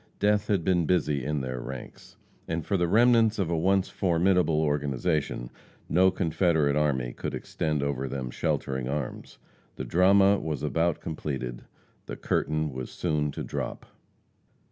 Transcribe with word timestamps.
Death 0.17 0.47
had 0.47 0.63
been 0.63 0.87
busy 0.87 1.23
in 1.23 1.41
their 1.41 1.59
ranks; 1.59 2.17
and 2.47 2.65
for 2.65 2.75
the 2.75 2.87
remnants 2.87 3.37
of 3.37 3.51
a 3.51 3.55
once 3.55 3.87
formidable 3.87 4.59
organization, 4.59 5.51
no 5.87 6.09
Confederate 6.09 6.75
army 6.75 7.13
could 7.13 7.35
extend 7.35 7.83
over 7.83 8.07
them 8.07 8.31
sheltering 8.31 8.89
arms. 8.89 9.37
The 9.75 9.85
drama 9.85 10.39
was 10.39 10.63
about 10.63 11.01
completed; 11.01 11.65
the 12.07 12.15
curtain 12.15 12.73
was 12.73 12.89
soon 12.89 13.29
to 13.33 13.43
drop. 13.43 13.85